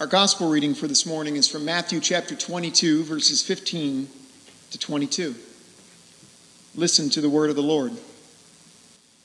[0.00, 4.08] Our gospel reading for this morning is from Matthew chapter 22, verses 15
[4.72, 5.36] to 22.
[6.74, 7.92] Listen to the word of the Lord.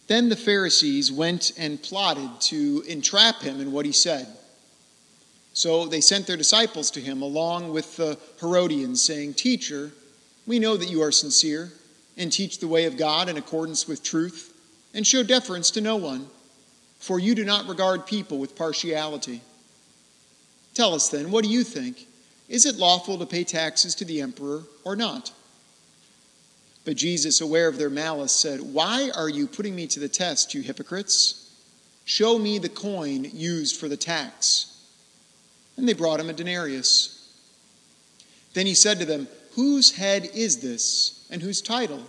[0.06, 4.28] Then the Pharisees went and plotted to entrap him in what he said.
[5.54, 9.90] So they sent their disciples to him along with the Herodians, saying, Teacher,
[10.46, 11.72] we know that you are sincere
[12.16, 14.54] and teach the way of God in accordance with truth,
[14.94, 16.28] and show deference to no one,
[17.00, 19.42] for you do not regard people with partiality.
[20.80, 22.08] Tell us then, what do you think?
[22.48, 25.34] Is it lawful to pay taxes to the emperor or not?
[26.86, 30.54] But Jesus, aware of their malice, said, Why are you putting me to the test,
[30.54, 31.54] you hypocrites?
[32.06, 34.82] Show me the coin used for the tax.
[35.76, 37.30] And they brought him a denarius.
[38.54, 42.04] Then he said to them, Whose head is this, and whose title?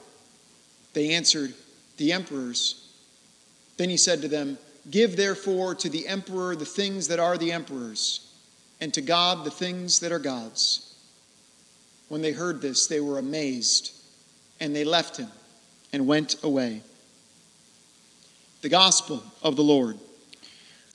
[0.93, 1.55] They answered,
[1.97, 2.89] The emperor's.
[3.79, 4.59] Then he said to them,
[4.89, 8.29] Give therefore to the emperor the things that are the emperor's
[8.81, 10.87] and to God the things that are God's.
[12.09, 13.93] When they heard this, they were amazed,
[14.59, 15.29] and they left him
[15.93, 16.83] and went away.
[18.63, 19.99] The Gospel of the Lord.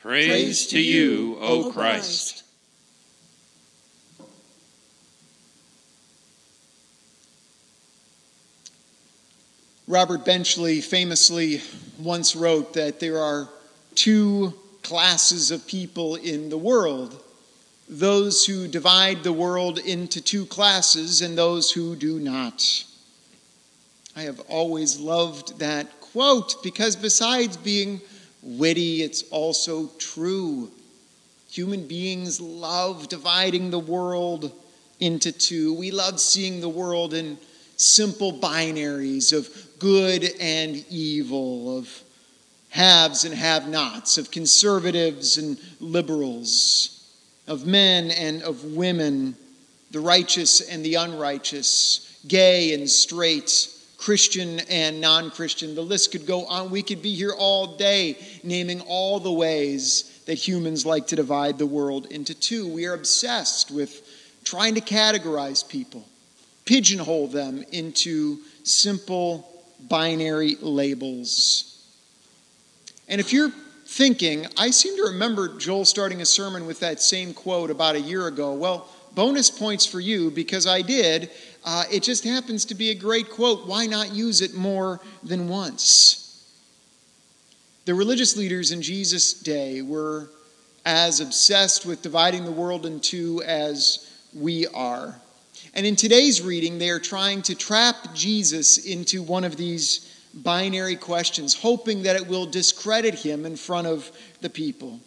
[0.01, 2.43] Praise, Praise to you, O Christ.
[9.87, 11.61] Robert Benchley famously
[11.99, 13.47] once wrote that there are
[13.93, 17.21] two classes of people in the world
[17.87, 22.83] those who divide the world into two classes and those who do not.
[24.15, 28.01] I have always loved that quote because besides being
[28.41, 30.71] witty, it's also true.
[31.51, 34.51] Human beings love dividing the world
[34.99, 35.73] into two.
[35.73, 37.37] We love seeing the world in
[37.77, 39.49] simple binaries of
[39.79, 42.01] good and evil, of
[42.69, 46.94] haves and have nots, of conservatives and liberals
[47.47, 49.35] of men and of women,
[49.91, 55.75] the righteous and the unrighteous, gay and straight, Christian and non Christian.
[55.75, 56.69] The list could go on.
[56.69, 61.57] We could be here all day naming all the ways that humans like to divide
[61.57, 62.67] the world into two.
[62.67, 64.01] We are obsessed with
[64.43, 66.05] trying to categorize people,
[66.65, 69.49] pigeonhole them into simple
[69.87, 71.71] binary labels.
[73.07, 73.51] And if you're
[73.85, 78.01] thinking, I seem to remember Joel starting a sermon with that same quote about a
[78.01, 78.53] year ago.
[78.53, 81.31] Well, bonus points for you because I did.
[81.63, 83.65] Uh, it just happens to be a great quote.
[83.65, 86.21] Why not use it more than once?
[87.85, 90.29] The religious leaders in Jesus' day were
[90.85, 95.15] as obsessed with dividing the world in two as we are.
[95.73, 100.95] And in today's reading, they are trying to trap Jesus into one of these binary
[100.95, 104.99] questions, hoping that it will discredit him in front of the people.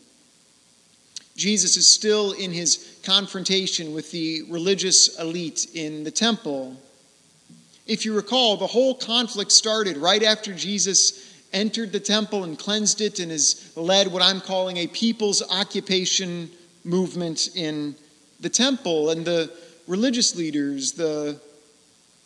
[1.36, 6.76] Jesus is still in his confrontation with the religious elite in the temple.
[7.86, 13.00] If you recall, the whole conflict started right after Jesus entered the temple and cleansed
[13.00, 16.50] it and has led what I'm calling a people's occupation
[16.84, 17.94] movement in
[18.40, 19.10] the temple.
[19.10, 19.50] And the
[19.86, 21.40] religious leaders, the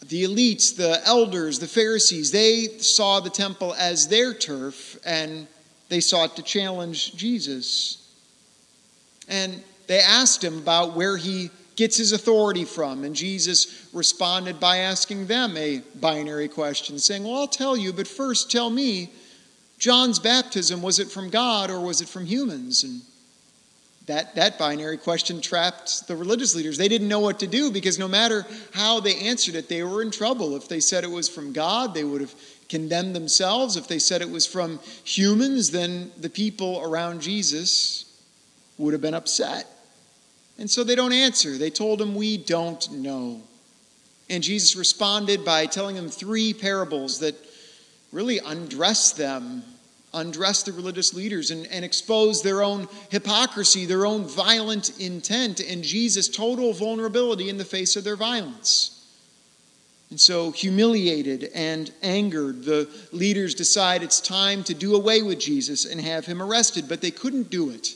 [0.08, 5.46] the elites, the elders, the Pharisees, they saw the temple as their turf and
[5.88, 7.98] they sought to challenge Jesus.
[9.28, 13.04] And they asked him about where he gets his authority from.
[13.04, 18.08] And Jesus responded by asking them a binary question, saying, Well, I'll tell you, but
[18.08, 19.10] first tell me,
[19.78, 22.84] John's baptism, was it from God or was it from humans?
[22.84, 23.02] And
[24.06, 26.76] that, that binary question trapped the religious leaders.
[26.76, 30.02] They didn't know what to do because no matter how they answered it, they were
[30.02, 30.56] in trouble.
[30.56, 32.34] If they said it was from God, they would have
[32.68, 33.76] condemned themselves.
[33.76, 38.04] If they said it was from humans, then the people around Jesus
[38.76, 39.66] would have been upset.
[40.58, 41.56] And so they don't answer.
[41.56, 43.40] They told him, We don't know.
[44.28, 47.34] And Jesus responded by telling them three parables that
[48.10, 49.62] really undress them
[50.14, 55.82] undress the religious leaders and, and expose their own hypocrisy, their own violent intent, and
[55.82, 58.98] Jesus' total vulnerability in the face of their violence.
[60.10, 65.86] And so, humiliated and angered, the leaders decide it's time to do away with Jesus
[65.86, 66.86] and have him arrested.
[66.86, 67.94] But they couldn't do it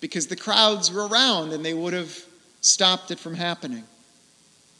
[0.00, 2.12] because the crowds were around and they would have
[2.60, 3.84] stopped it from happening.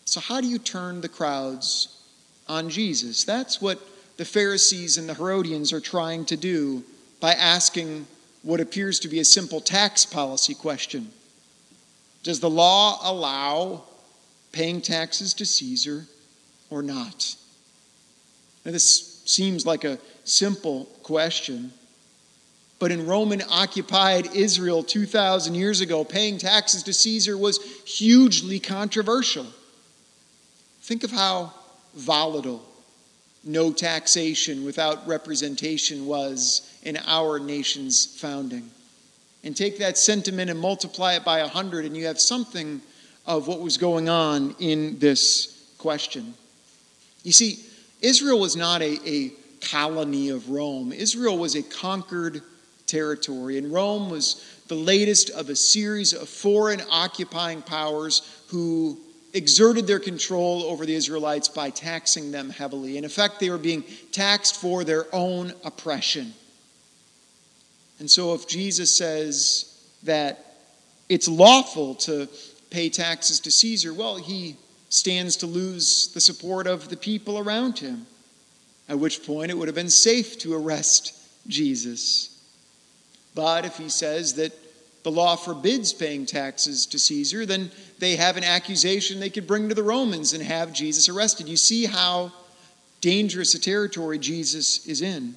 [0.05, 2.03] So, how do you turn the crowds
[2.49, 3.23] on Jesus?
[3.23, 3.81] That's what
[4.17, 6.85] the Pharisees and the Herodians are trying to do
[7.21, 8.07] by asking
[8.43, 11.11] what appears to be a simple tax policy question
[12.23, 13.85] Does the law allow
[14.53, 16.07] paying taxes to Caesar
[16.71, 17.35] or not?
[18.65, 21.73] Now, this seems like a simple question,
[22.79, 29.47] But in Roman occupied Israel 2,000 years ago, paying taxes to Caesar was hugely controversial.
[30.83, 31.53] Think of how
[31.95, 32.65] volatile
[33.45, 38.71] no taxation without representation was in our nation's founding.
[39.43, 42.81] And take that sentiment and multiply it by 100, and you have something
[43.27, 46.35] of what was going on in this question.
[47.23, 47.59] You see,
[48.01, 52.43] Israel was not a, a colony of Rome, Israel was a conquered
[52.87, 58.99] territory, and Rome was the latest of a series of foreign occupying powers who
[59.35, 62.97] exerted their control over the Israelites by taxing them heavily.
[62.97, 66.33] In effect, they were being taxed for their own oppression.
[67.99, 69.71] And so, if Jesus says
[70.05, 70.57] that
[71.09, 72.29] it's lawful to
[72.71, 74.57] pay taxes to Caesar, well, he
[74.89, 78.07] stands to lose the support of the people around him,
[78.89, 81.13] at which point it would have been safe to arrest
[81.49, 82.31] Jesus.
[83.35, 84.53] But if he says that
[85.05, 89.69] the law forbids paying taxes to Caesar, then they have an accusation they could bring
[89.69, 91.47] to the Romans and have Jesus arrested.
[91.47, 92.33] You see how
[93.01, 95.37] dangerous a territory Jesus is in.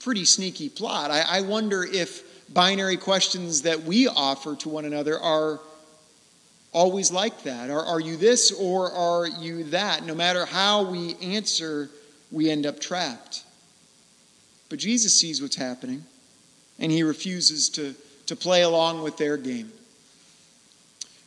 [0.00, 1.10] Pretty sneaky plot.
[1.10, 2.22] I, I wonder if
[2.52, 5.58] binary questions that we offer to one another are
[6.72, 7.70] always like that.
[7.70, 10.06] Are, are you this or are you that?
[10.06, 11.90] No matter how we answer,
[12.30, 13.42] we end up trapped.
[14.68, 16.04] But Jesus sees what's happening,
[16.78, 17.94] and he refuses to,
[18.26, 19.72] to play along with their game.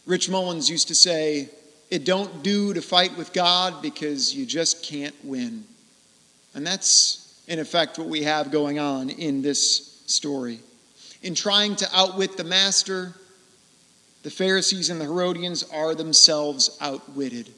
[0.06, 1.50] Rich Mullins used to say,
[1.90, 5.64] It don't do to fight with God because you just can't win.
[6.54, 10.60] And that's, in effect, what we have going on in this story.
[11.22, 13.14] In trying to outwit the master,
[14.24, 17.50] the Pharisees and the Herodians are themselves outwitted.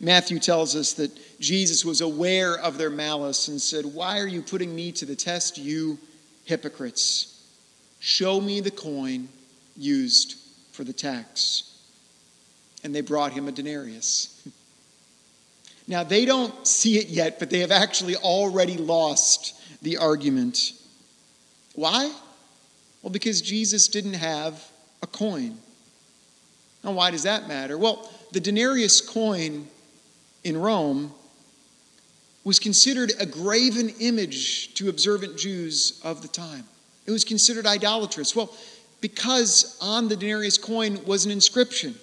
[0.00, 1.10] Matthew tells us that
[1.40, 5.16] Jesus was aware of their malice and said, Why are you putting me to the
[5.16, 5.98] test, you
[6.46, 7.46] hypocrites?
[8.00, 9.28] Show me the coin
[9.76, 10.36] used
[10.72, 11.74] for the tax.
[12.82, 14.48] And they brought him a denarius.
[15.88, 20.72] Now, they don't see it yet, but they have actually already lost the argument.
[21.76, 22.12] Why?
[23.02, 24.68] Well, because Jesus didn't have
[25.00, 25.58] a coin.
[26.82, 27.78] Now, why does that matter?
[27.78, 29.68] Well, the denarius coin
[30.42, 31.12] in Rome
[32.46, 36.62] was considered a graven image to observant Jews of the time.
[37.04, 38.36] It was considered idolatrous.
[38.36, 38.54] Well,
[39.00, 41.96] because on the denarius coin was an inscription,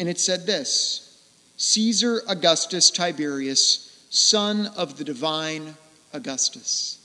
[0.00, 1.22] and it said this
[1.56, 5.76] Caesar Augustus Tiberius, son of the divine
[6.12, 6.98] Augustus.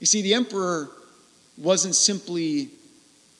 [0.00, 0.90] You see, the emperor
[1.56, 2.70] wasn't simply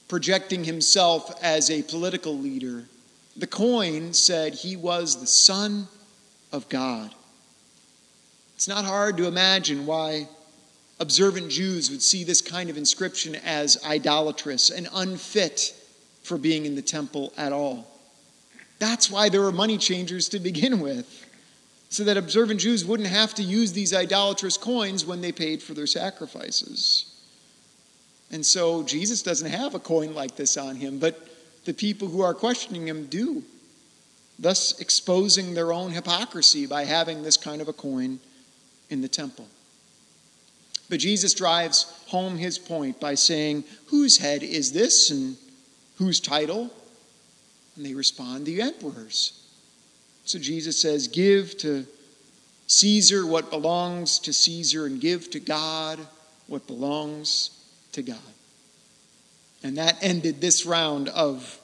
[0.07, 2.85] projecting himself as a political leader.
[3.35, 5.89] The coin said he was the Son
[6.53, 7.13] of God.
[8.55, 10.29] It's not hard to imagine why
[10.99, 15.75] observant Jews would see this kind of inscription as idolatrous and unfit
[16.23, 17.85] for being in the temple at all.
[18.79, 21.25] That's why there were money changers to begin with,
[21.89, 25.73] so that observant Jews wouldn't have to use these idolatrous coins when they paid for
[25.73, 27.11] their sacrifices.
[28.31, 31.27] And so Jesus doesn't have a coin like this on him, but
[31.65, 33.43] the people who are questioning him do,
[34.39, 38.19] thus exposing their own hypocrisy by having this kind of a coin
[38.89, 39.47] in the temple.
[40.89, 45.37] But Jesus drives home his point by saying, Whose head is this and
[45.97, 46.71] whose title?
[47.75, 49.41] And they respond, The emperor's.
[50.25, 51.85] So Jesus says, Give to
[52.67, 55.99] Caesar what belongs to Caesar, and give to God
[56.47, 58.17] what belongs to God.
[59.63, 61.59] And that ended this round of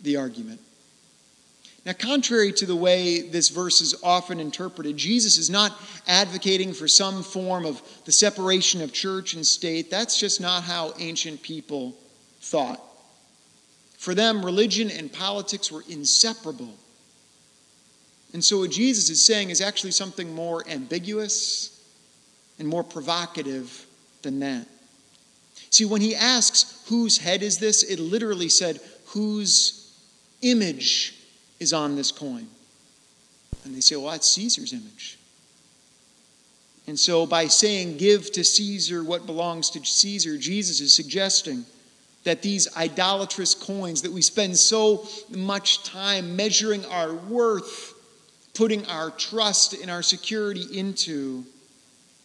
[0.00, 0.60] the argument.
[1.88, 5.74] Now, contrary to the way this verse is often interpreted, Jesus is not
[6.06, 9.90] advocating for some form of the separation of church and state.
[9.90, 11.96] That's just not how ancient people
[12.42, 12.78] thought.
[13.96, 16.74] For them, religion and politics were inseparable.
[18.34, 21.82] And so, what Jesus is saying is actually something more ambiguous
[22.58, 23.86] and more provocative
[24.20, 24.66] than that.
[25.70, 27.82] See, when he asks, whose head is this?
[27.82, 29.90] It literally said, whose
[30.42, 31.14] image
[31.60, 32.46] is on this coin?
[33.64, 35.18] And they say, well, that's Caesar's image.
[36.86, 41.66] And so, by saying, give to Caesar what belongs to Caesar, Jesus is suggesting
[42.24, 47.94] that these idolatrous coins that we spend so much time measuring our worth,
[48.54, 51.44] putting our trust and our security into,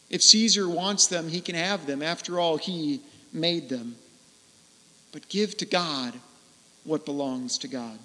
[0.10, 2.02] if Caesar wants them, he can have them.
[2.02, 3.02] After all, he
[3.34, 3.96] made them.
[5.12, 6.14] But give to God
[6.86, 8.00] what belongs to God.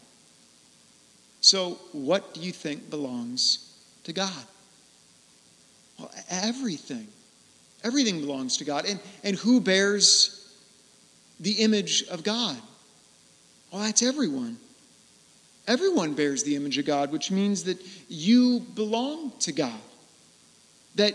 [1.41, 3.73] So, what do you think belongs
[4.05, 4.45] to God?
[5.99, 7.07] Well, everything.
[7.85, 8.87] Everything belongs to God.
[8.87, 10.53] And, and who bears
[11.39, 12.57] the image of God?
[13.73, 14.59] Well, that's everyone.
[15.67, 17.79] Everyone bears the image of God, which means that
[18.09, 19.79] you belong to God.
[20.95, 21.15] That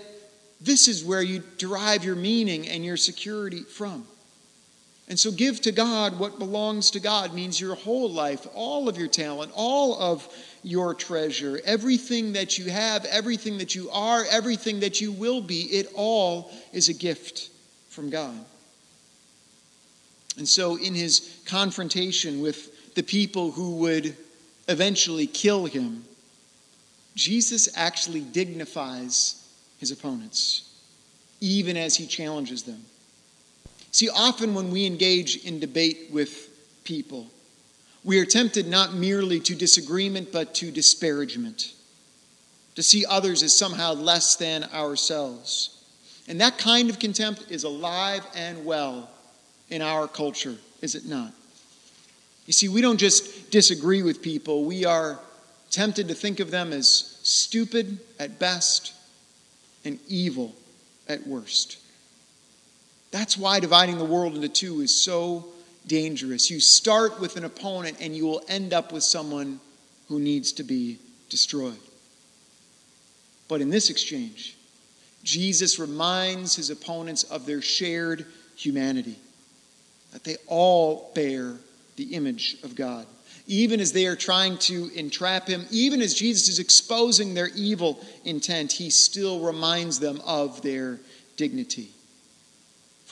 [0.62, 4.06] this is where you derive your meaning and your security from.
[5.10, 8.98] And so, give to God what belongs to God means your whole life, all of
[8.98, 10.27] your talent, all of
[10.63, 15.63] your treasure, everything that you have, everything that you are, everything that you will be,
[15.63, 17.50] it all is a gift
[17.89, 18.45] from God.
[20.38, 24.15] And so, in his confrontation with the people who would
[24.69, 26.05] eventually kill him,
[27.13, 29.48] Jesus actually dignifies
[29.79, 30.74] his opponents,
[31.41, 32.86] even as he challenges them.
[33.93, 36.50] See, often when we engage in debate with
[36.83, 37.27] people,
[38.03, 41.73] we are tempted not merely to disagreement, but to disparagement,
[42.75, 45.85] to see others as somehow less than ourselves.
[46.27, 49.12] And that kind of contempt is alive and well
[49.69, 51.31] in our culture, is it not?
[52.47, 55.19] You see, we don't just disagree with people, we are
[55.69, 58.93] tempted to think of them as stupid at best
[59.85, 60.55] and evil
[61.07, 61.77] at worst.
[63.13, 65.46] That's why dividing the world into two is so
[65.86, 66.50] dangerous.
[66.50, 69.60] You start with an opponent and you will end up with someone
[70.08, 70.98] who needs to be
[71.29, 71.77] destroyed.
[73.48, 74.58] But in this exchange,
[75.24, 79.20] Jesus reminds his opponents of their shared humanity,
[80.12, 81.53] that they all bear
[81.98, 83.05] the image of God.
[83.46, 88.03] Even as they are trying to entrap him, even as Jesus is exposing their evil
[88.25, 91.00] intent, he still reminds them of their
[91.38, 91.91] dignity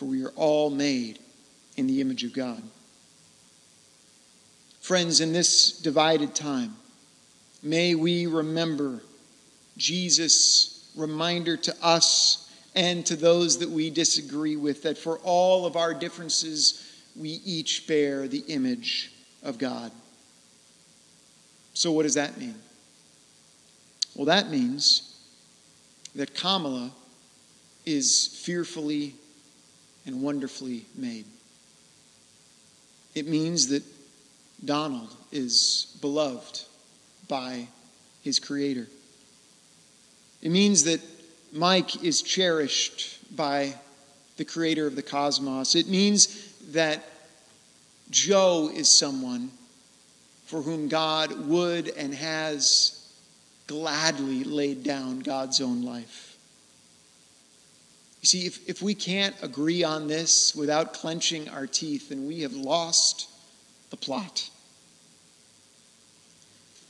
[0.01, 1.20] for we are all made
[1.77, 2.60] in the image of God.
[4.79, 6.75] Friends, in this divided time,
[7.62, 9.03] may we remember
[9.77, 15.75] Jesus' reminder to us and to those that we disagree with that for all of
[15.75, 16.84] our differences,
[17.15, 19.91] we each bear the image of God.
[21.75, 22.55] So, what does that mean?
[24.15, 25.15] Well, that means
[26.15, 26.89] that Kamala
[27.86, 29.13] is fearfully
[30.05, 31.25] and wonderfully made.
[33.13, 33.84] It means that
[34.63, 36.62] Donald is beloved
[37.27, 37.67] by
[38.24, 38.88] his Creator.
[40.41, 41.01] It means that
[41.51, 43.75] Mike is cherished by
[44.38, 45.75] the Creator of the cosmos.
[45.75, 47.03] It means that
[48.10, 49.51] Joe is someone
[50.46, 53.13] for whom God would and has
[53.67, 56.30] gladly laid down God's own life.
[58.21, 62.41] You see, if, if we can't agree on this without clenching our teeth, then we
[62.41, 63.27] have lost
[63.89, 64.49] the plot.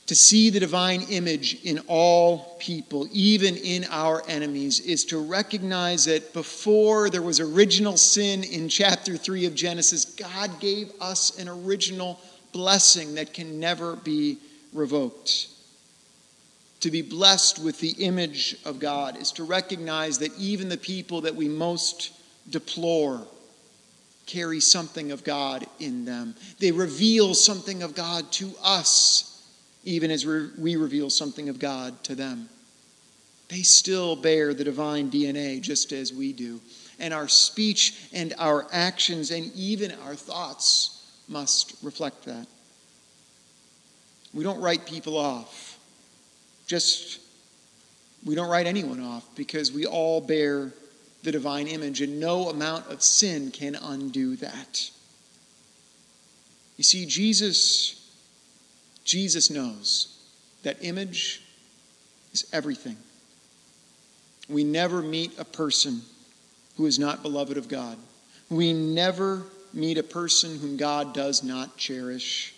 [0.06, 6.04] To see the divine image in all people, even in our enemies, is to recognize
[6.04, 11.48] that before there was original sin in chapter 3 of Genesis, God gave us an
[11.48, 12.20] original
[12.52, 14.36] blessing that can never be
[14.74, 15.51] revoked
[16.82, 21.22] to be blessed with the image of God is to recognize that even the people
[21.22, 22.12] that we most
[22.50, 23.24] deplore
[24.26, 26.34] carry something of God in them.
[26.58, 29.44] They reveal something of God to us,
[29.84, 32.48] even as we reveal something of God to them.
[33.48, 36.60] They still bear the divine DNA just as we do.
[36.98, 42.46] And our speech and our actions and even our thoughts must reflect that.
[44.34, 45.71] We don't write people off
[46.66, 47.20] just,
[48.24, 50.72] we don't write anyone off because we all bear
[51.22, 54.90] the divine image, and no amount of sin can undo that.
[56.76, 58.10] You see, Jesus,
[59.04, 60.18] Jesus knows
[60.64, 61.42] that image
[62.32, 62.96] is everything.
[64.48, 66.02] We never meet a person
[66.76, 67.96] who is not beloved of God.
[68.50, 72.54] We never meet a person whom God does not cherish.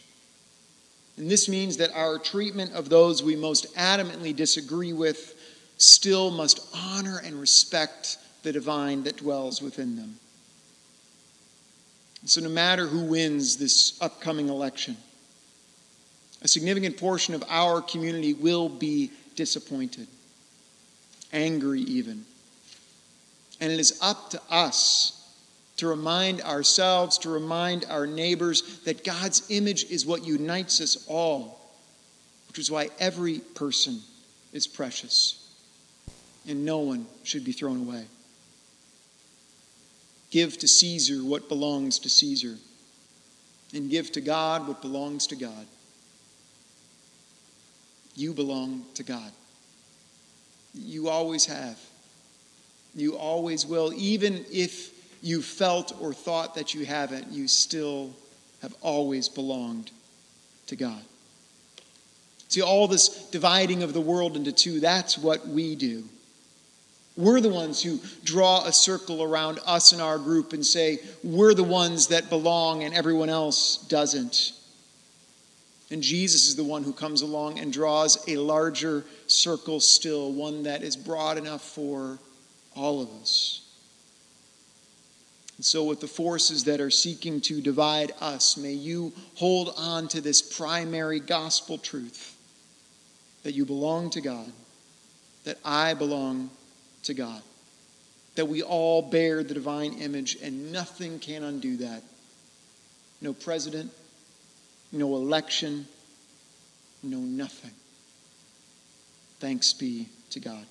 [1.16, 5.35] And this means that our treatment of those we most adamantly disagree with
[5.78, 10.18] still must honor and respect the divine that dwells within them.
[12.25, 14.97] so, no matter who wins this upcoming election,
[16.42, 20.06] a significant portion of our community will be disappointed,
[21.33, 22.25] angry even.
[23.61, 25.23] And it is up to us
[25.76, 31.60] to remind ourselves, to remind our neighbors that God's image is what unites us all,
[32.48, 34.00] which is why every person
[34.52, 35.40] is precious
[36.48, 38.04] and no one should be thrown away.
[40.30, 42.56] Give to Caesar what belongs to Caesar,
[43.72, 45.66] and give to God what belongs to God.
[48.14, 49.32] You belong to God.
[50.74, 51.78] You always have.
[52.94, 53.92] You always will.
[53.94, 54.93] Even if
[55.24, 58.10] you felt or thought that you haven't, you still
[58.60, 59.90] have always belonged
[60.66, 61.00] to God.
[62.48, 66.04] See, all this dividing of the world into two, that's what we do.
[67.16, 71.54] We're the ones who draw a circle around us and our group and say, we're
[71.54, 74.52] the ones that belong and everyone else doesn't.
[75.90, 80.64] And Jesus is the one who comes along and draws a larger circle still, one
[80.64, 82.18] that is broad enough for
[82.76, 83.63] all of us.
[85.64, 90.09] And so, with the forces that are seeking to divide us, may you hold on
[90.09, 92.37] to this primary gospel truth
[93.44, 94.52] that you belong to God,
[95.44, 96.50] that I belong
[97.04, 97.40] to God,
[98.35, 102.02] that we all bear the divine image, and nothing can undo that.
[103.23, 103.90] No president,
[104.92, 105.87] no election,
[107.02, 107.73] no nothing.
[109.40, 110.66] Thanks be to God.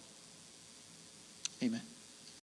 [1.64, 1.82] Amen.